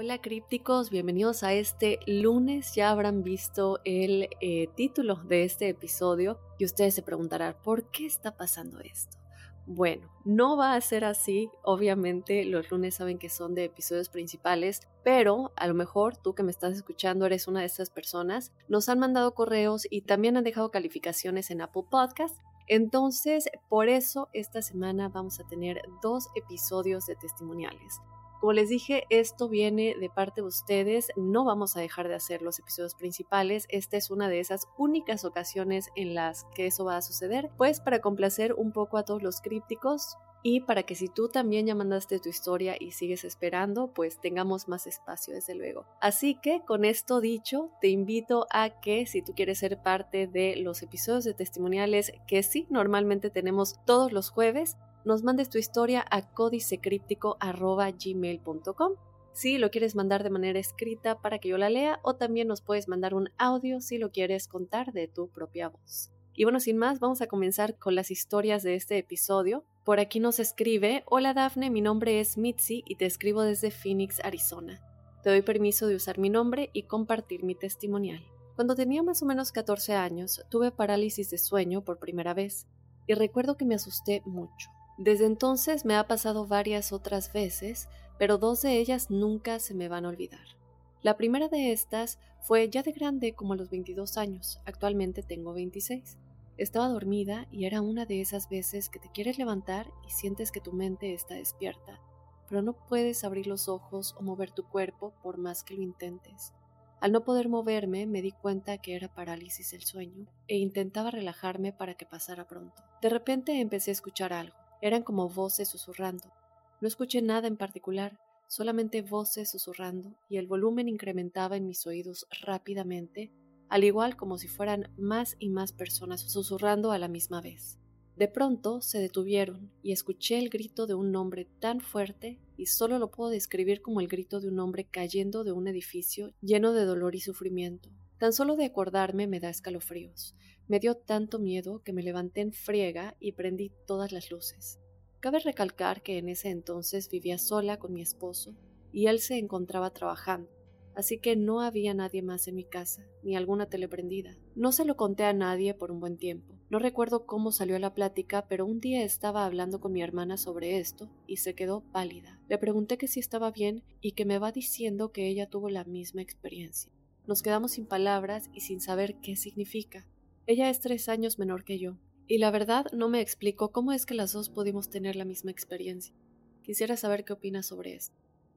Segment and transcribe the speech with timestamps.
[0.00, 2.72] Hola crípticos, bienvenidos a este lunes.
[2.76, 8.06] Ya habrán visto el eh, título de este episodio y ustedes se preguntarán, ¿por qué
[8.06, 9.18] está pasando esto?
[9.66, 14.82] Bueno, no va a ser así, obviamente los lunes saben que son de episodios principales,
[15.02, 18.88] pero a lo mejor tú que me estás escuchando eres una de esas personas, nos
[18.88, 22.38] han mandado correos y también han dejado calificaciones en Apple Podcast.
[22.68, 28.00] Entonces, por eso esta semana vamos a tener dos episodios de testimoniales.
[28.40, 31.08] Como les dije, esto viene de parte de ustedes.
[31.16, 33.66] No vamos a dejar de hacer los episodios principales.
[33.68, 37.50] Esta es una de esas únicas ocasiones en las que eso va a suceder.
[37.56, 41.66] Pues para complacer un poco a todos los crípticos, y para que si tú también
[41.66, 45.84] ya mandaste tu historia y sigues esperando, pues tengamos más espacio, desde luego.
[46.00, 50.56] Así que con esto dicho, te invito a que si tú quieres ser parte de
[50.56, 54.76] los episodios de testimoniales que sí, normalmente tenemos todos los jueves,
[55.08, 58.92] nos mandes tu historia a códicecríptico.gmail.com
[59.32, 62.60] si lo quieres mandar de manera escrita para que yo la lea o también nos
[62.60, 66.10] puedes mandar un audio si lo quieres contar de tu propia voz.
[66.34, 69.64] Y bueno, sin más, vamos a comenzar con las historias de este episodio.
[69.82, 74.22] Por aquí nos escribe, hola Dafne, mi nombre es Mitzi y te escribo desde Phoenix,
[74.22, 74.78] Arizona.
[75.22, 78.22] Te doy permiso de usar mi nombre y compartir mi testimonial.
[78.56, 82.66] Cuando tenía más o menos 14 años, tuve parálisis de sueño por primera vez
[83.06, 84.68] y recuerdo que me asusté mucho.
[84.98, 87.88] Desde entonces me ha pasado varias otras veces,
[88.18, 90.58] pero dos de ellas nunca se me van a olvidar.
[91.02, 95.54] La primera de estas fue ya de grande como a los 22 años, actualmente tengo
[95.54, 96.18] 26.
[96.56, 100.60] Estaba dormida y era una de esas veces que te quieres levantar y sientes que
[100.60, 102.00] tu mente está despierta,
[102.48, 106.52] pero no puedes abrir los ojos o mover tu cuerpo por más que lo intentes.
[107.00, 111.72] Al no poder moverme me di cuenta que era parálisis el sueño e intentaba relajarme
[111.72, 112.82] para que pasara pronto.
[113.00, 114.67] De repente empecé a escuchar algo.
[114.80, 116.32] Eran como voces susurrando.
[116.80, 122.26] No escuché nada en particular, solamente voces susurrando, y el volumen incrementaba en mis oídos
[122.42, 123.32] rápidamente,
[123.68, 127.78] al igual como si fueran más y más personas susurrando a la misma vez.
[128.18, 132.98] De pronto se detuvieron y escuché el grito de un hombre tan fuerte y solo
[132.98, 136.84] lo puedo describir como el grito de un hombre cayendo de un edificio lleno de
[136.84, 137.90] dolor y sufrimiento.
[138.18, 140.34] Tan solo de acordarme me da escalofríos.
[140.68, 144.78] Me dio tanto miedo que me levanté en friega y prendí todas las luces.
[145.18, 148.54] Cabe recalcar que en ese entonces vivía sola con mi esposo
[148.92, 150.50] y él se encontraba trabajando,
[150.94, 154.36] así que no había nadie más en mi casa, ni alguna tele prendida.
[154.54, 156.54] No se lo conté a nadie por un buen tiempo.
[156.68, 160.78] No recuerdo cómo salió la plática, pero un día estaba hablando con mi hermana sobre
[160.78, 162.42] esto y se quedó pálida.
[162.46, 165.84] Le pregunté que si estaba bien y que me va diciendo que ella tuvo la
[165.84, 166.92] misma experiencia.
[167.26, 170.06] Nos quedamos sin palabras y sin saber qué significa.
[170.48, 174.06] Ella es tres años menor que yo, y la verdad no me explico cómo es
[174.06, 176.14] que las dos pudimos tener la misma experiencia.
[176.62, 178.16] Quisiera saber qué opinas sobre esto.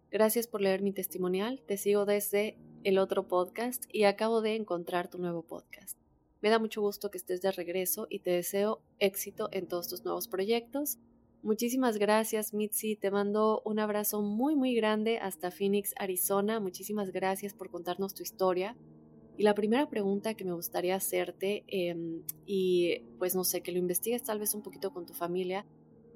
[0.09, 5.09] Gracias por leer mi testimonial, te sigo desde el otro podcast y acabo de encontrar
[5.09, 5.99] tu nuevo podcast.
[6.39, 10.05] Me da mucho gusto que estés de regreso y te deseo éxito en todos tus
[10.05, 10.97] nuevos proyectos.
[11.43, 12.95] Muchísimas gracias, Mitzi.
[12.95, 16.61] Te mando un abrazo muy, muy grande hasta Phoenix, Arizona.
[16.61, 18.77] Muchísimas gracias por contarnos tu historia.
[19.41, 23.79] Y la primera pregunta que me gustaría hacerte, em, y pues no sé, que lo
[23.79, 25.65] investigues tal vez un poquito con tu familia,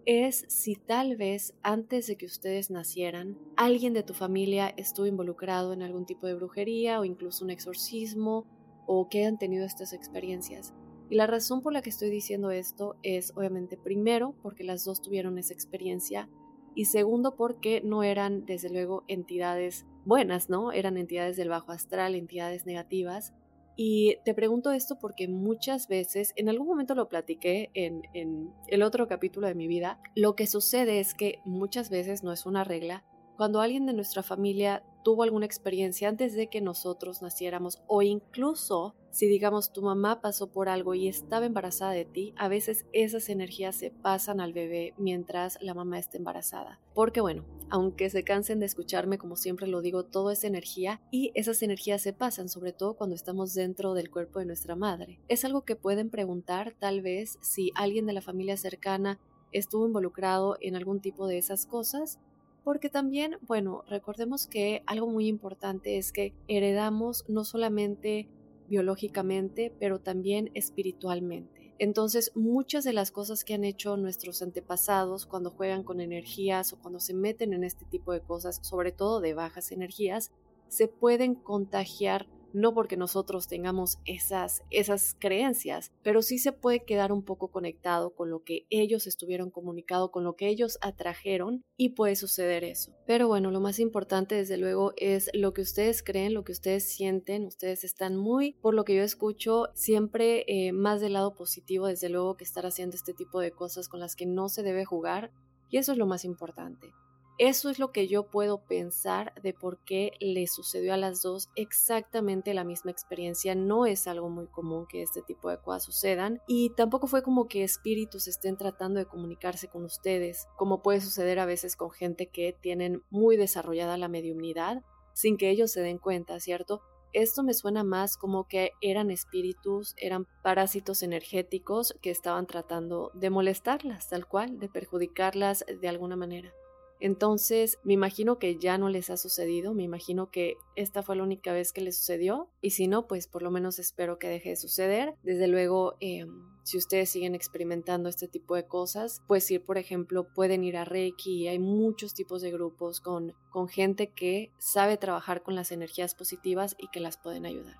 [0.06, 5.74] es si tal vez antes de que ustedes nacieran, alguien de tu familia estuvo involucrado
[5.74, 8.46] en algún tipo de brujería o incluso un exorcismo
[8.86, 10.76] o que han tenido estas experiencias.
[11.10, 15.02] Y la razón por la que estoy diciendo esto es obviamente primero porque las dos
[15.02, 16.30] tuvieron esa experiencia
[16.76, 20.72] y segundo porque no eran desde luego entidades buenas, ¿no?
[20.72, 23.34] Eran entidades del bajo astral, entidades negativas.
[23.76, 28.84] Y te pregunto esto porque muchas veces, en algún momento lo platiqué en, en el
[28.84, 32.64] otro capítulo de mi vida, lo que sucede es que muchas veces no es una
[32.64, 33.04] regla,
[33.36, 38.96] cuando alguien de nuestra familia tuvo alguna experiencia antes de que nosotros naciéramos o incluso
[39.12, 43.30] si digamos tu mamá pasó por algo y estaba embarazada de ti, a veces esas
[43.30, 46.82] energías se pasan al bebé mientras la mamá está embarazada.
[46.94, 51.32] Porque bueno, aunque se cansen de escucharme como siempre lo digo, todo es energía y
[51.34, 55.22] esas energías se pasan, sobre todo cuando estamos dentro del cuerpo de nuestra madre.
[55.30, 59.20] Es algo que pueden preguntar tal vez si alguien de la familia cercana
[59.54, 62.20] estuvo involucrado en algún tipo de esas cosas
[62.66, 68.28] porque también, bueno, recordemos que algo muy importante es que heredamos no solamente
[68.68, 71.76] biológicamente, pero también espiritualmente.
[71.78, 76.80] Entonces, muchas de las cosas que han hecho nuestros antepasados cuando juegan con energías o
[76.80, 80.32] cuando se meten en este tipo de cosas, sobre todo de bajas energías,
[80.68, 87.12] se pueden contagiar no porque nosotros tengamos esas, esas creencias, pero sí se puede quedar
[87.12, 91.90] un poco conectado con lo que ellos estuvieron comunicado, con lo que ellos atrajeron y
[91.90, 92.96] puede suceder eso.
[93.06, 96.88] Pero bueno, lo más importante desde luego es lo que ustedes creen, lo que ustedes
[96.88, 101.88] sienten, ustedes están muy, por lo que yo escucho, siempre eh, más del lado positivo,
[101.88, 104.86] desde luego que estar haciendo este tipo de cosas con las que no se debe
[104.86, 105.32] jugar
[105.70, 106.94] y eso es lo más importante.
[107.38, 111.50] Eso es lo que yo puedo pensar de por qué le sucedió a las dos
[111.56, 113.56] exactamente la misma experiencia.
[113.56, 117.50] No es algo muy común que este tipo de cosas sucedan y tampoco fue como
[117.50, 122.28] que espíritus estén tratando de comunicarse con ustedes, como puede suceder a veces con gente
[122.28, 124.82] que tienen muy desarrollada la mediunidad
[125.14, 126.82] sin que ellos se den cuenta, ¿cierto?
[127.12, 133.30] Esto me suena más como que eran espíritus, eran parásitos energéticos que estaban tratando de
[133.30, 136.54] molestarlas, tal cual, de perjudicarlas de alguna manera.
[137.00, 141.24] Entonces, me imagino que ya no les ha sucedido, me imagino que esta fue la
[141.24, 144.50] única vez que les sucedió y si no, pues por lo menos espero que deje
[144.50, 145.14] de suceder.
[145.22, 146.30] Desde luego, em,
[146.64, 150.86] si ustedes siguen experimentando este tipo de cosas, pues ir, por ejemplo, pueden ir a
[150.86, 156.16] Reiki, hay muchos tipos de grupos con, con gente que sabe trabajar con las energías
[156.16, 157.76] positivas y que las pueden ayudar.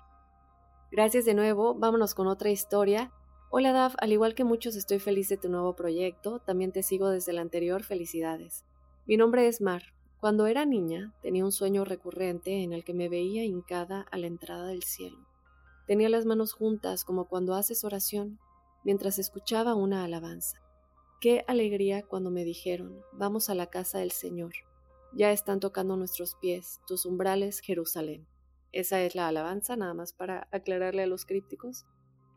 [0.92, 3.10] Gracias de nuevo, vámonos con otra historia.
[3.48, 7.08] Hola Daf, al igual que muchos estoy feliz de tu nuevo proyecto, también te sigo
[7.08, 8.65] desde el anterior, felicidades.
[9.08, 9.94] Mi nombre es Mar.
[10.18, 14.26] Cuando era niña tenía un sueño recurrente en el que me veía hincada a la
[14.26, 15.18] entrada del cielo.
[15.86, 18.40] Tenía las manos juntas como cuando haces oración,
[18.82, 20.60] mientras escuchaba una alabanza.
[21.20, 24.54] Qué alegría cuando me dijeron, vamos a la casa del Señor.
[25.12, 28.26] Ya están tocando nuestros pies, tus umbrales, Jerusalén.
[28.72, 31.86] Esa es la alabanza, nada más para aclararle a los crípticos.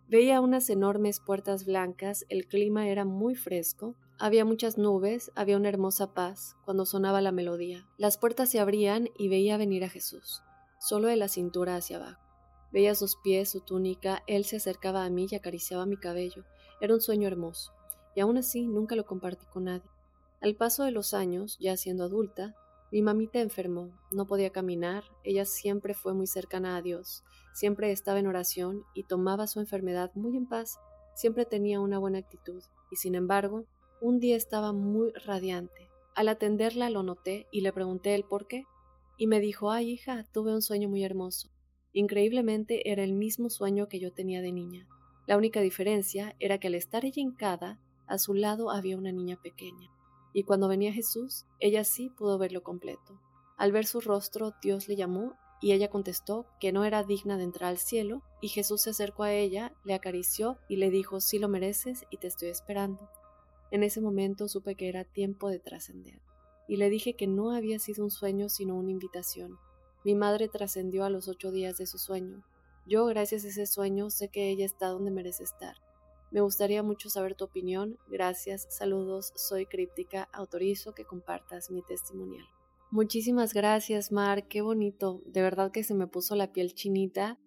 [0.07, 5.69] Veía unas enormes puertas blancas, el clima era muy fresco, había muchas nubes, había una
[5.69, 7.87] hermosa paz cuando sonaba la melodía.
[7.97, 10.43] Las puertas se abrían y veía venir a Jesús,
[10.77, 12.21] solo de la cintura hacia abajo.
[12.71, 16.43] Veía sus pies, su túnica, él se acercaba a mí y acariciaba mi cabello.
[16.81, 17.71] Era un sueño hermoso,
[18.13, 19.89] y aún así nunca lo compartí con nadie.
[20.41, 22.55] Al paso de los años, ya siendo adulta,
[22.91, 27.23] mi mamita enfermó, no podía caminar, ella siempre fue muy cercana a Dios,
[27.53, 30.79] siempre estaba en oración y tomaba su enfermedad muy en paz,
[31.15, 33.65] siempre tenía una buena actitud, y sin embargo,
[34.01, 35.89] un día estaba muy radiante.
[36.15, 38.65] Al atenderla lo noté y le pregunté el por qué,
[39.17, 41.49] y me dijo, ay hija, tuve un sueño muy hermoso.
[41.93, 44.87] Increíblemente era el mismo sueño que yo tenía de niña.
[45.27, 49.39] La única diferencia era que al estar ella hincada, a su lado había una niña
[49.41, 49.89] pequeña
[50.33, 53.19] y cuando venía Jesús, ella sí pudo verlo completo.
[53.57, 57.43] Al ver su rostro, Dios le llamó y ella contestó que no era digna de
[57.43, 61.37] entrar al cielo, y Jesús se acercó a ella, le acarició y le dijo, sí
[61.37, 63.09] lo mereces y te estoy esperando.
[63.71, 66.21] En ese momento supe que era tiempo de trascender,
[66.67, 69.57] y le dije que no había sido un sueño sino una invitación.
[70.03, 72.43] Mi madre trascendió a los ocho días de su sueño.
[72.87, 75.75] Yo, gracias a ese sueño, sé que ella está donde merece estar.
[76.31, 77.97] Me gustaría mucho saber tu opinión.
[78.07, 82.45] Gracias, saludos, soy críptica, autorizo que compartas mi testimonial.
[82.91, 85.21] Muchísimas gracias, Mar, qué bonito.
[85.25, 87.39] De verdad que se me puso la piel chinita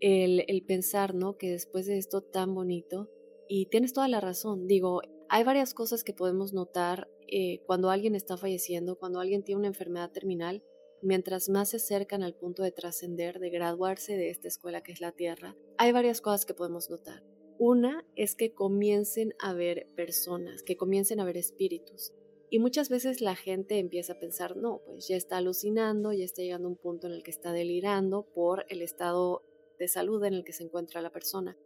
[0.00, 1.36] el, el pensar, ¿no?
[1.36, 3.08] Que después de esto tan bonito,
[3.48, 8.16] y tienes toda la razón, digo, hay varias cosas que podemos notar eh, cuando alguien
[8.16, 10.64] está falleciendo, cuando alguien tiene una enfermedad terminal,
[11.02, 15.00] mientras más se acercan al punto de trascender, de graduarse de esta escuela que es
[15.00, 17.22] la Tierra, hay varias cosas que podemos notar.
[17.60, 22.12] Una es que comiencen a ver personas, que comiencen a ver espíritus.
[22.50, 26.42] Y muchas veces la gente empieza a pensar, no, pues ya está alucinando, ya está
[26.42, 29.44] llegando a un punto en el que está delirando por el estado
[29.78, 31.56] de salud en el que se encuentra la persona.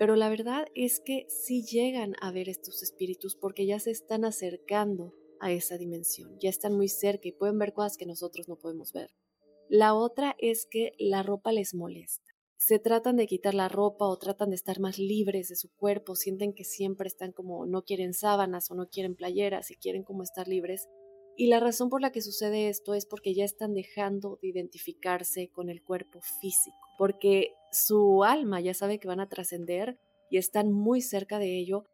[0.00, 4.24] Pero la verdad es que sí llegan a ver estos espíritus porque ya se están
[4.24, 8.56] acercando a esa dimensión, ya están muy cerca y pueden ver cosas que nosotros no
[8.56, 9.10] podemos ver.
[9.68, 12.30] La otra es que la ropa les molesta
[12.60, 16.14] se tratan de quitar la ropa o tratan de estar más libres de su cuerpo,
[16.14, 20.22] sienten que siempre están como no quieren sábanas o no quieren playeras y quieren como
[20.22, 20.86] estar libres.
[21.40, 25.48] Y la razón por la que sucede esto es porque ya están dejando de identificarse
[25.48, 30.70] con el cuerpo físico, porque su alma ya sabe que van a trascender y están
[30.70, 31.86] muy cerca de ello,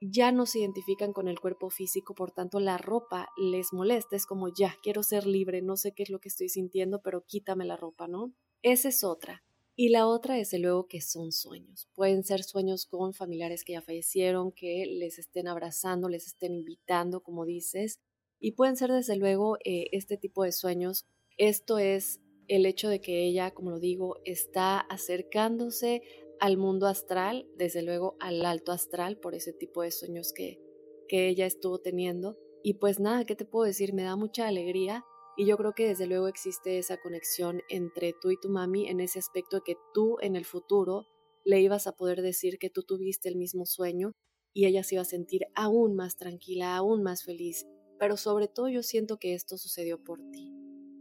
[0.00, 4.24] ya no se identifican con el cuerpo físico, por tanto la ropa les molesta, es
[4.24, 7.66] como ya, quiero ser libre, no sé qué es lo que estoy sintiendo, pero quítame
[7.66, 8.32] la ropa, ¿no?
[8.62, 9.44] Esa es otra.
[9.76, 11.90] Y la otra, desde luego, que son sueños.
[11.94, 17.22] Pueden ser sueños con familiares que ya fallecieron, que les estén abrazando, les estén invitando,
[17.22, 18.00] como dices.
[18.40, 21.06] Y pueden ser, desde luego, eh, este tipo de sueños.
[21.36, 26.02] Esto es el hecho de que ella, como lo digo, está acercándose
[26.40, 30.60] al mundo astral, desde luego al alto astral, por ese tipo de sueños que,
[31.08, 32.36] que ella estuvo teniendo.
[32.62, 33.94] Y pues nada, ¿qué te puedo decir?
[33.94, 35.04] Me da mucha alegría
[35.36, 39.00] y yo creo que desde luego existe esa conexión entre tú y tu mami en
[39.00, 41.06] ese aspecto de que tú en el futuro
[41.44, 44.12] le ibas a poder decir que tú tuviste el mismo sueño
[44.52, 47.66] y ella se iba a sentir aún más tranquila, aún más feliz.
[47.98, 50.52] Pero sobre todo yo siento que esto sucedió por ti.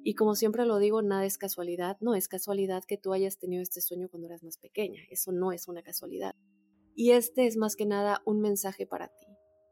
[0.03, 1.97] Y como siempre lo digo, nada es casualidad.
[2.01, 5.01] No es casualidad que tú hayas tenido este sueño cuando eras más pequeña.
[5.09, 6.35] Eso no es una casualidad.
[6.95, 9.27] Y este es más que nada un mensaje para ti.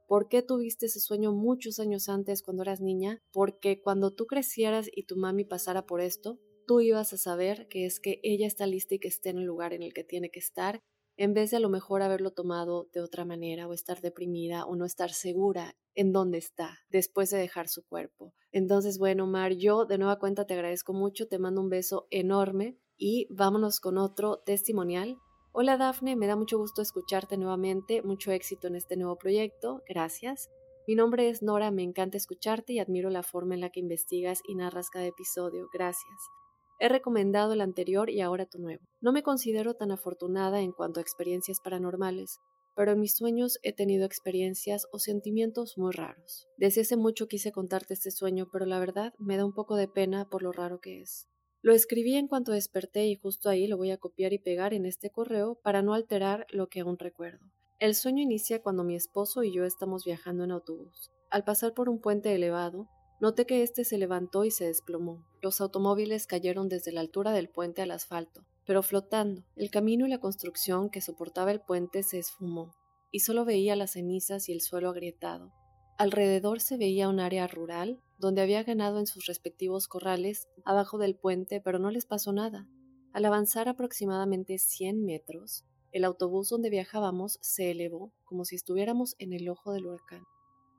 [0.08, 3.22] ¿Por qué tuviste ese sueño muchos años antes cuando eras niña?
[3.32, 7.86] Porque cuando tú crecieras y tu mami pasara por esto, tú ibas a saber que
[7.86, 10.30] es que ella está lista y que esté en el lugar en el que tiene
[10.30, 10.82] que estar,
[11.22, 14.76] en vez de a lo mejor haberlo tomado de otra manera o estar deprimida o
[14.76, 18.34] no estar segura en dónde está después de dejar su cuerpo.
[18.52, 22.80] Entonces, bueno, Mar, yo de nueva cuenta te agradezco mucho, te mando un beso enorme
[22.98, 25.18] y vámonos con otro testimonial
[25.54, 30.50] Hola Dafne, me da mucho gusto escucharte nuevamente, mucho éxito en este nuevo proyecto, gracias.
[30.88, 34.42] Mi nombre es Nora, me encanta escucharte y admiro la forma en la que investigas
[34.48, 36.41] y narras cada episodio, gracias.
[36.84, 38.84] He recomendado el anterior y ahora tu nuevo.
[39.02, 42.40] No me considero tan afortunada en cuanto a experiencias paranormales,
[42.76, 46.48] pero en mis sueños he tenido experiencias o sentimientos muy raros.
[46.58, 49.88] Desde hace mucho quise contarte este sueño, pero la verdad me da un poco de
[49.88, 51.28] pena por lo raro que es.
[51.62, 54.88] Lo escribí en cuanto desperté y justo ahí lo voy a copiar y pegar en
[54.88, 57.46] este correo para no alterar lo que aún recuerdo.
[57.78, 61.12] El sueño inicia cuando mi esposo y yo estamos viajando en autobús.
[61.30, 62.90] Al pasar por un puente elevado,
[63.22, 65.24] noté que éste se levantó y se desplomó.
[65.42, 69.46] Los automóviles cayeron desde la altura del puente al asfalto, pero flotando.
[69.56, 72.76] El camino y la construcción que soportaba el puente se esfumó,
[73.12, 75.54] y solo veía las cenizas y el suelo agrietado.
[76.00, 81.16] Alrededor se veía un área rural donde había ganado en sus respectivos corrales abajo del
[81.16, 82.68] puente, pero no les pasó nada.
[83.14, 89.34] Al avanzar aproximadamente 100 metros, el autobús donde viajábamos se elevó como si estuviéramos en
[89.34, 90.24] el ojo del huracán.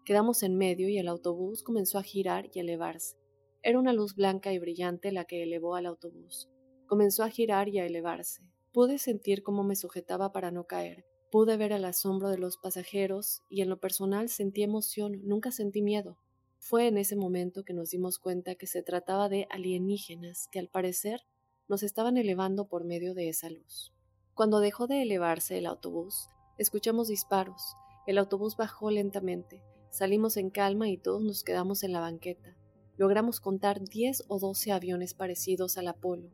[0.04, 3.16] Quedamos en medio y el autobús comenzó a girar y elevarse.
[3.62, 6.50] Era una luz blanca y brillante la que elevó al autobús.
[6.86, 8.42] Comenzó a girar y a elevarse.
[8.72, 11.04] Pude sentir cómo me sujetaba para no caer.
[11.30, 15.82] Pude ver el asombro de los pasajeros y en lo personal sentí emoción, nunca sentí
[15.82, 16.18] miedo.
[16.58, 20.68] Fue en ese momento que nos dimos cuenta que se trataba de alienígenas que al
[20.68, 21.20] parecer
[21.68, 23.92] nos estaban elevando por medio de esa luz.
[24.34, 26.28] Cuando dejó de elevarse el autobús,
[26.58, 27.76] escuchamos disparos.
[28.06, 29.62] El autobús bajó lentamente.
[29.92, 32.56] Salimos en calma y todos nos quedamos en la banqueta.
[32.96, 36.30] Logramos contar 10 o 12 aviones parecidos al Apolo,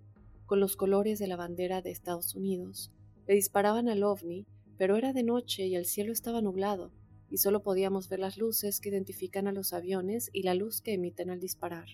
[0.47, 2.93] con los colores de la bandera de Estados Unidos.
[3.27, 4.47] Le disparaban al ovni,
[4.77, 6.93] pero era de noche y el cielo estaba nublado
[7.31, 10.95] y solo podíamos ver las luces que identifican a los aviones y la luz que
[10.95, 11.89] emiten al disparar.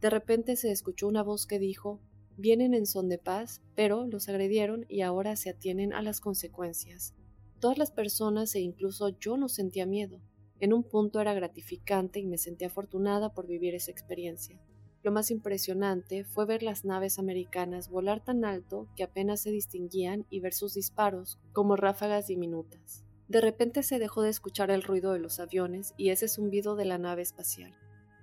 [0.00, 1.98] De repente se escuchó una voz que dijo,
[2.36, 7.14] vienen en son de paz, pero los agredieron y ahora se atienen a las consecuencias.
[7.58, 10.20] Todas las personas e incluso yo no sentía miedo.
[10.60, 14.60] En un punto era gratificante y me sentí afortunada por vivir esa experiencia.
[15.02, 20.26] Lo más impresionante fue ver las naves americanas volar tan alto que apenas se distinguían
[20.28, 23.04] y ver sus disparos como ráfagas diminutas.
[23.26, 26.84] De repente se dejó de escuchar el ruido de los aviones y ese zumbido de
[26.84, 27.74] la nave espacial.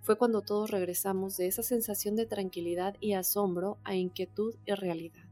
[0.02, 5.26] Fue cuando todos regresamos de esa sensación de tranquilidad y asombro a inquietud y realidad.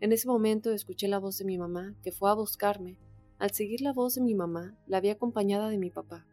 [0.00, 2.98] En ese momento escuché la voz de mi mamá, que fue a buscarme.
[3.38, 6.26] Al seguir la voz de mi mamá, la vi acompañada de mi papá.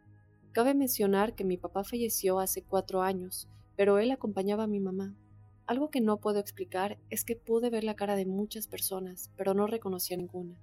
[0.60, 3.48] Cabe mencionar que mi papá falleció hace cuatro años,
[3.78, 5.16] pero él acompañaba a mi mamá.
[5.66, 9.54] Algo que no puedo explicar es que pude ver la cara de muchas personas, pero
[9.54, 10.60] no reconocía ninguna.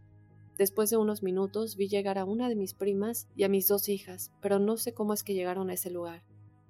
[0.58, 3.88] Después de unos minutos vi llegar a una de mis primas y a mis dos
[3.88, 6.22] hijas, pero no sé cómo es que llegaron a ese lugar.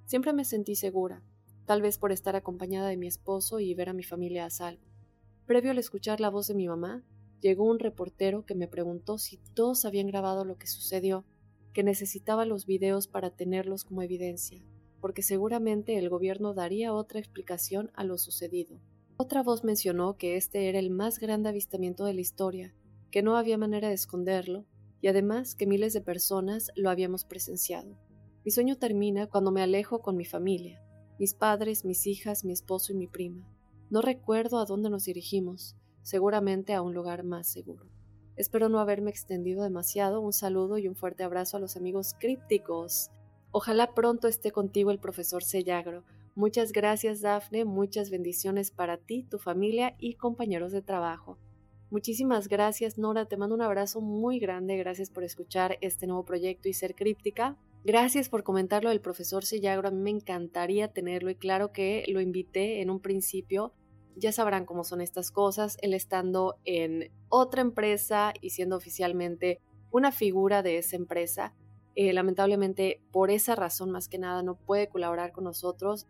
[0.05, 1.21] Siempre me sentí segura,
[1.65, 4.87] tal vez por estar acompañada de mi esposo y ver a mi familia a salvo.
[5.47, 7.03] Previo al escuchar la voz de mi mamá,
[7.41, 11.25] llegó un reportero que me preguntó si todos habían grabado lo que sucedió,
[11.77, 14.65] que necesitaba los videos para tenerlos como evidencia,
[15.03, 18.81] porque seguramente el gobierno daría otra explicación a lo sucedido.
[19.19, 22.75] Otra voz mencionó que este era el más grande avistamiento de la historia
[23.11, 24.65] que no había manera de esconderlo
[25.03, 27.99] y además que miles de personas lo habíamos presenciado.
[28.43, 30.83] Mi sueño termina cuando me alejo con mi familia,
[31.19, 33.47] mis padres, mis hijas, mi esposo y mi prima.
[33.91, 37.96] No recuerdo a dónde nos dirigimos, seguramente a un lugar más seguro.
[38.37, 40.21] Espero no haberme extendido demasiado.
[40.21, 43.11] Un saludo y un fuerte abrazo a los amigos crípticos.
[43.51, 46.05] Ojalá pronto esté contigo el profesor Sellagro.
[46.35, 47.65] Muchas gracias, Dafne.
[47.65, 51.39] Muchas bendiciones para ti, tu familia y compañeros de trabajo.
[51.89, 53.25] Muchísimas gracias, Nora.
[53.25, 54.77] Te mando un abrazo muy grande.
[54.77, 57.57] Gracias por escuchar este nuevo proyecto y ser críptica.
[57.85, 59.89] Gracias por comentarlo del profesor Sellagro.
[59.89, 63.73] A mí me encantaría tenerlo y claro que lo invité en un principio.
[64.17, 65.77] Ya sabrán cómo son estas cosas.
[65.83, 71.55] Él estando en otra empresa y siendo oficialmente una figura de esa empresa.
[71.95, 76.07] Eh, lamentablemente, por esa razón más que nada, no puede colaborar con nosotros.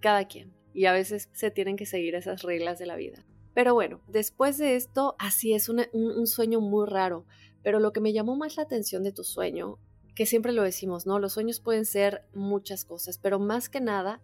[0.00, 0.54] Cada quien.
[0.72, 3.24] Y a veces se tienen que seguir esas reglas de la vida.
[3.54, 7.26] Pero bueno, después de esto, así es un, un, sueño muy raro.
[7.62, 9.78] Pero lo que me llamó más la atención de tu sueño
[10.14, 11.18] que siempre lo decimos, ¿no?
[11.18, 14.20] Los sueños pueden ser muchas cosas, pero más que nada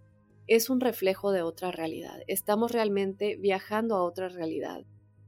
[0.47, 2.21] es un reflejo de otra realidad.
[2.27, 4.85] Estamos realmente viajando a otra realidad.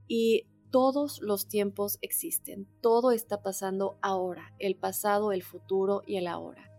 [0.06, 6.26] Y todos los tiempos existen, todo está pasando ahora, el pasado, el futuro y el
[6.26, 6.70] ahora.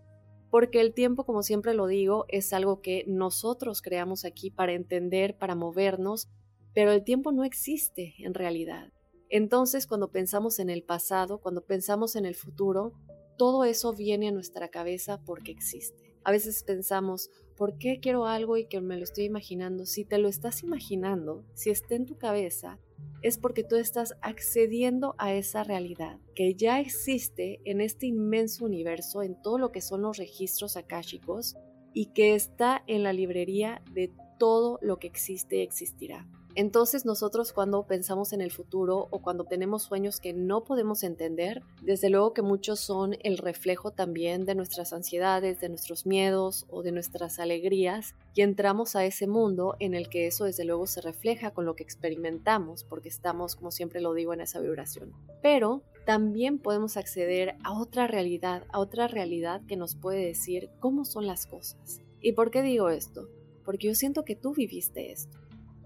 [0.51, 5.38] Porque el tiempo, como siempre lo digo, es algo que nosotros creamos aquí para entender,
[5.38, 6.27] para movernos,
[6.74, 8.91] pero el tiempo no existe en realidad.
[9.29, 12.93] Entonces, cuando pensamos en el pasado, cuando pensamos en el futuro,
[13.38, 16.15] todo eso viene a nuestra cabeza porque existe.
[16.24, 17.29] A veces pensamos,
[17.60, 19.86] ¿por qué quiero algo y que me lo estoy imaginando?
[19.86, 22.80] Si te lo estás imaginando, si está en tu cabeza,
[23.22, 29.24] es porque tú estás accediendo a esa realidad que ya existe en este inmenso universo,
[29.24, 31.58] en todo lo que son los registros akáshicos
[31.94, 36.25] y que está en la librería de todo lo que existe y existirá.
[36.56, 41.62] Entonces nosotros cuando pensamos en el futuro o cuando tenemos sueños que no podemos entender,
[41.82, 46.82] desde luego que muchos son el reflejo también de nuestras ansiedades, de nuestros miedos o
[46.82, 51.01] de nuestras alegrías y entramos a ese mundo en el que eso desde luego se
[51.01, 55.13] refleja con lo que experimentamos porque estamos, como siempre lo digo, en esa vibración.
[55.41, 61.06] Pero también podemos acceder a otra realidad, a otra realidad que nos puede decir cómo
[61.06, 62.01] son las cosas.
[62.22, 63.30] ¿Y por qué digo esto?
[63.63, 65.38] Porque yo siento que tú viviste esto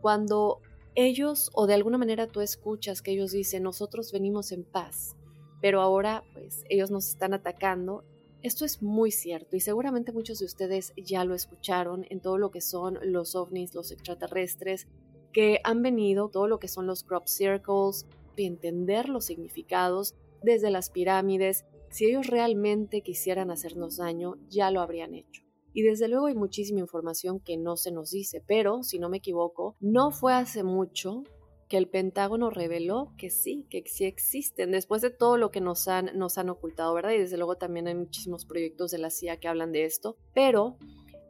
[0.03, 0.59] cuando
[0.95, 5.15] ellos o de alguna manera tú escuchas que ellos dicen nosotros venimos en paz,
[5.61, 8.03] pero ahora pues ellos nos están atacando,
[8.41, 12.51] esto es muy cierto y seguramente muchos de ustedes ya lo escucharon en todo lo
[12.51, 14.89] que son los ovnis, los extraterrestres,
[15.31, 20.69] que han venido, todo lo que son los crop circles, y entender los significados desde
[20.69, 25.42] las pirámides, si ellos realmente quisieran hacernos daño, ya lo habrían hecho.
[25.73, 29.17] Y desde luego hay muchísima información que no se nos dice, pero si no me
[29.17, 31.23] equivoco, no fue hace mucho
[31.67, 35.87] que el Pentágono reveló que sí, que sí existen, después de todo lo que nos
[35.87, 37.11] han, nos han ocultado, ¿verdad?
[37.11, 40.77] Y desde luego también hay muchísimos proyectos de la CIA que hablan de esto, pero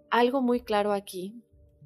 [0.10, 1.34] algo muy claro aquí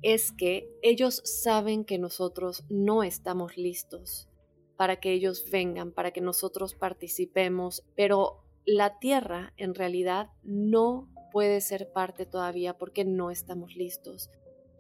[0.02, 4.28] es que ellos saben que nosotros no estamos listos
[4.76, 11.62] para que ellos vengan, para que nosotros participemos, pero la Tierra en realidad no puede
[11.62, 14.32] ser parte todavía porque no estamos listos.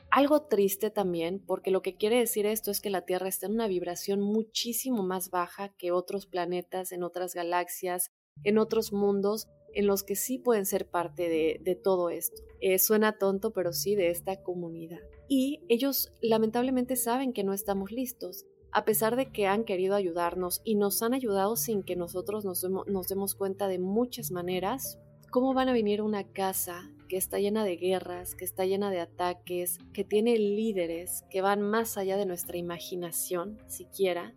[0.09, 3.51] Algo triste también, porque lo que quiere decir esto es que la Tierra está en
[3.51, 8.09] una vibración muchísimo más baja que otros planetas, en otras galaxias,
[8.43, 12.41] en otros mundos, en los que sí pueden ser parte de, todo esto.
[12.59, 15.01] Eh, suena tonto, pero sí de esta comunidad.
[15.29, 20.61] Y ellos lamentablemente saben que no estamos listos, a pesar de que han querido ayudarnos
[20.63, 24.97] y nos han ayudado sin que nosotros nos, nos demos cuenta de muchas maneras,
[25.37, 29.01] ¿Cómo van a venir una casa que está llena de guerras, que está llena de
[29.01, 34.33] ataques, que tiene líderes que van más allá de nuestra imaginación siquiera,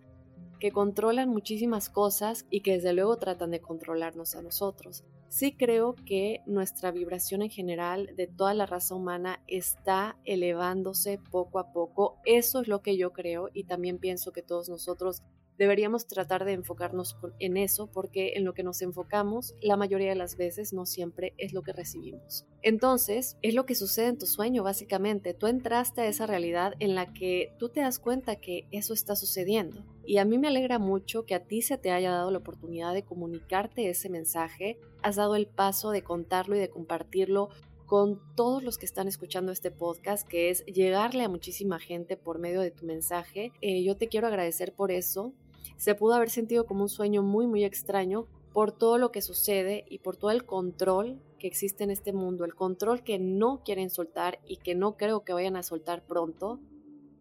[0.58, 5.02] que controlan muchísimas cosas y que desde luego tratan de controlarnos a nosotros?
[5.30, 11.60] Sí creo que nuestra vibración en general de toda la raza humana está elevándose poco
[11.60, 12.18] a poco.
[12.26, 15.22] Eso es lo que yo creo y también pienso que todos nosotros
[15.60, 20.14] deberíamos tratar de enfocarnos en eso porque en lo que nos enfocamos la mayoría de
[20.14, 22.46] las veces no siempre es lo que recibimos.
[22.62, 25.34] Entonces, es lo que sucede en tu sueño básicamente.
[25.34, 29.14] Tú entraste a esa realidad en la que tú te das cuenta que eso está
[29.16, 29.84] sucediendo.
[30.06, 32.94] Y a mí me alegra mucho que a ti se te haya dado la oportunidad
[32.94, 34.78] de comunicarte ese mensaje.
[35.02, 37.50] Has dado el paso de contarlo y de compartirlo
[37.84, 42.38] con todos los que están escuchando este podcast, que es llegarle a muchísima gente por
[42.38, 43.52] medio de tu mensaje.
[43.60, 45.34] Eh, yo te quiero agradecer por eso
[45.80, 49.86] se pudo haber sentido como un sueño muy, muy extraño por todo lo que sucede
[49.88, 53.88] y por todo el control que existe en este mundo, el control que no quieren
[53.88, 56.60] soltar y que no creo que vayan a soltar pronto,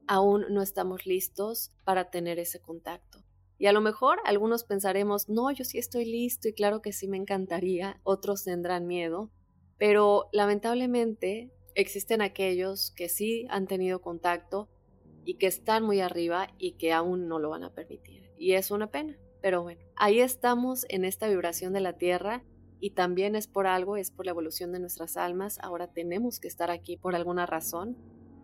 [0.08, 3.24] aún no estamos listos para tener ese contacto.
[3.58, 7.08] Y a lo mejor algunos pensaremos, no, yo sí estoy listo y claro que sí
[7.08, 9.32] me encantaría, otros tendrán miedo,
[9.78, 14.68] Pero lamentablemente existen aquellos que sí han tenido contacto
[15.24, 18.29] y que están muy arriba y que aún no lo van a permitir.
[18.40, 19.16] Y es una pena.
[19.42, 22.44] Pero bueno, ahí estamos en esta vibración de la Tierra
[22.80, 25.60] y también es por algo, es por la evolución de nuestras almas.
[25.62, 27.98] Ahora tenemos que estar aquí por alguna razón.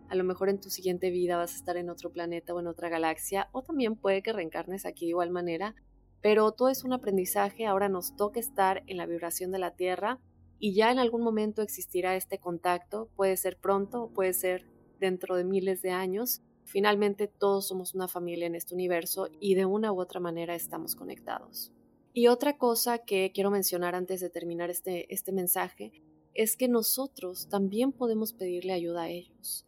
[0.08, 2.68] A lo mejor en tu siguiente vida vas a estar en otro planeta o en
[2.68, 5.74] otra galaxia, o también puede que reencarnes aquí de igual manera,
[6.20, 7.66] pero todo es un aprendizaje.
[7.66, 10.20] Ahora nos toca estar en la vibración de la Tierra
[10.58, 13.10] y ya en algún momento existirá este contacto.
[13.16, 14.66] Puede ser pronto puede ser
[15.00, 16.42] dentro de miles de años.
[16.66, 20.96] Finalmente todos somos una familia en este universo y de una u otra manera estamos
[20.96, 21.72] conectados.
[22.12, 25.92] Y otra cosa que quiero mencionar antes de terminar este, este mensaje
[26.34, 29.64] es que nosotros también podemos pedirle ayuda a ellos.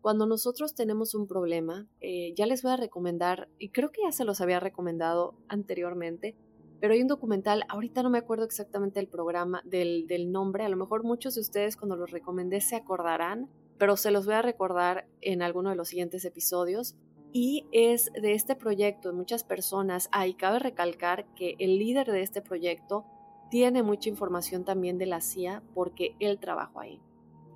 [0.00, 4.12] Cuando nosotros tenemos un problema, eh, ya les voy a recomendar, y creo que ya
[4.12, 6.36] se los había recomendado anteriormente,
[6.78, 10.68] pero hay un documental, ahorita no me acuerdo exactamente del programa, del, del nombre, a
[10.68, 14.42] lo mejor muchos de ustedes cuando los recomendé se acordarán, pero se los voy a
[14.42, 16.96] recordar en alguno de los siguientes episodios
[17.32, 20.08] y es de este proyecto de muchas personas.
[20.12, 23.04] Ahí cabe recalcar que el líder de este proyecto
[23.50, 27.00] tiene mucha información también de la CIA porque él trabajó ahí.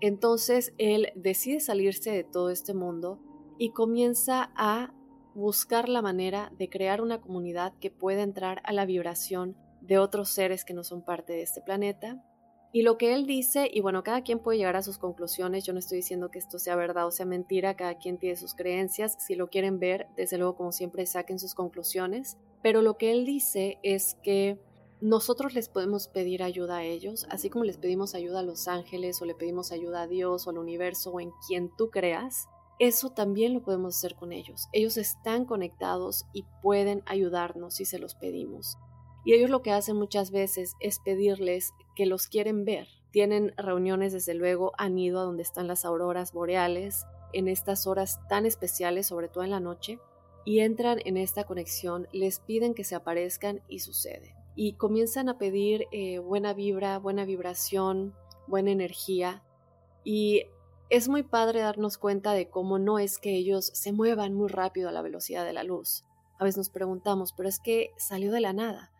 [0.00, 3.20] Entonces él decide salirse de todo este mundo
[3.58, 4.92] y comienza a
[5.34, 10.28] buscar la manera de crear una comunidad que pueda entrar a la vibración de otros
[10.30, 12.22] seres que no son parte de este planeta
[12.72, 15.72] y lo que él dice, y bueno, cada quien puede llegar a sus conclusiones, yo
[15.72, 19.16] no estoy diciendo que esto sea verdad o sea mentira, cada quien tiene sus creencias,
[19.18, 23.24] si lo quieren ver, desde luego como siempre saquen sus conclusiones, pero lo que él
[23.24, 24.60] dice es que
[25.00, 29.20] nosotros les podemos pedir ayuda a ellos, así como les pedimos ayuda a los ángeles
[29.20, 33.10] o le pedimos ayuda a Dios o al universo o en quien tú creas, eso
[33.10, 34.68] también lo podemos hacer con ellos.
[34.72, 38.78] Ellos están conectados y pueden ayudarnos si se los pedimos.
[39.24, 42.88] Y ellos lo que hacen muchas veces es pedirles que los quieren ver.
[43.10, 48.20] Tienen reuniones, desde luego, han ido a donde están las auroras boreales en estas horas
[48.28, 49.98] tan especiales, sobre todo en la noche,
[50.44, 54.34] y entran en esta conexión, les piden que se aparezcan y sucede.
[54.56, 58.14] Y comienzan a pedir eh, buena vibra, buena vibración,
[58.46, 59.42] buena energía.
[60.02, 60.44] Y
[60.88, 64.88] es muy padre darnos cuenta de cómo no es que ellos se muevan muy rápido
[64.88, 66.04] a la velocidad de la luz.
[66.38, 68.90] A veces nos preguntamos, pero es que salió de la nada.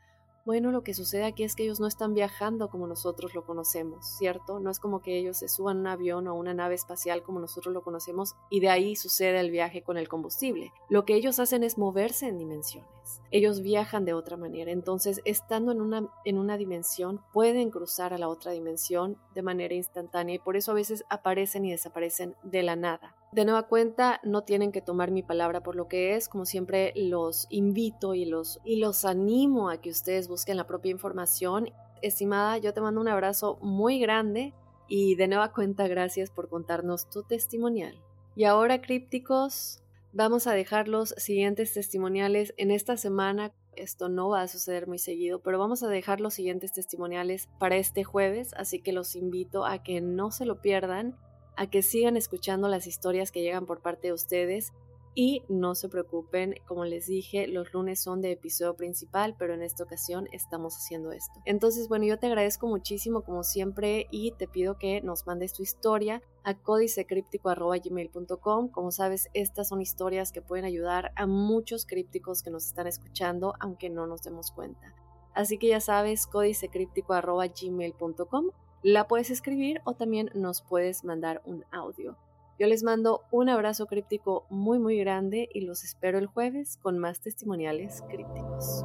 [0.46, 4.06] Bueno, lo que sucede aquí es que ellos no están viajando como nosotros lo conocemos,
[4.18, 4.58] ¿cierto?
[4.58, 7.40] No es como que ellos se suban a un avión o una nave espacial como
[7.40, 10.72] nosotros lo conocemos y de ahí sucede el viaje con el combustible.
[10.88, 12.88] Lo que ellos hacen es moverse en dimensiones.
[13.30, 14.72] Ellos viajan de otra manera.
[14.72, 19.74] Entonces, estando en una, en una dimensión, pueden cruzar a la otra dimensión de manera
[19.74, 23.19] instantánea y por eso a veces aparecen y desaparecen de la nada.
[23.32, 26.92] De nueva cuenta, no tienen que tomar mi palabra por lo que es, como siempre
[26.96, 31.70] los invito y los, y los animo a que ustedes busquen la propia información.
[32.02, 34.52] Estimada, yo te mando un abrazo muy grande
[34.88, 38.00] y de nueva cuenta gracias por contarnos tu testimonial.
[38.34, 39.80] Y ahora, crípticos,
[40.12, 43.52] vamos a dejar los siguientes testimoniales en esta semana.
[43.76, 47.76] Esto no va a suceder muy seguido, pero vamos a dejar los siguientes testimoniales para
[47.76, 51.16] este jueves, así que los invito a que no se lo pierdan
[51.56, 54.72] a que sigan escuchando las historias que llegan por parte de ustedes
[55.14, 59.62] y no se preocupen, como les dije, los lunes son de episodio principal, pero en
[59.62, 61.40] esta ocasión estamos haciendo esto.
[61.44, 65.64] Entonces, bueno, yo te agradezco muchísimo como siempre y te pido que nos mandes tu
[65.64, 68.68] historia a códicecríptico.gmail.com.
[68.68, 73.54] Como sabes, estas son historias que pueden ayudar a muchos crípticos que nos están escuchando,
[73.58, 74.94] aunque no nos demos cuenta.
[75.34, 78.50] Así que ya sabes, códicecríptico.gmail.com
[78.82, 82.16] la puedes escribir o también nos puedes mandar un audio.
[82.58, 86.98] Yo les mando un abrazo críptico muy muy grande y los espero el jueves con
[86.98, 88.84] más testimoniales crípticos.